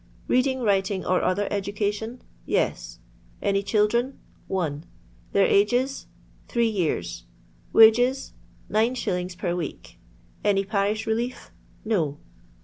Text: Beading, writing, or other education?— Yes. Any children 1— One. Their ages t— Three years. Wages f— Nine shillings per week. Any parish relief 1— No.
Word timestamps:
Beading, 0.27 0.61
writing, 0.61 1.05
or 1.05 1.21
other 1.21 1.47
education?— 1.51 2.23
Yes. 2.59 2.97
Any 3.39 3.61
children 3.61 4.17
1— 4.47 4.47
One. 4.47 4.85
Their 5.31 5.45
ages 5.45 6.05
t— 6.05 6.05
Three 6.51 6.69
years. 6.69 7.25
Wages 7.71 8.29
f— 8.29 8.33
Nine 8.71 8.95
shillings 8.95 9.35
per 9.35 9.55
week. 9.55 9.99
Any 10.43 10.65
parish 10.65 11.05
relief 11.05 11.51
1— 11.83 11.83
No. 11.93 12.17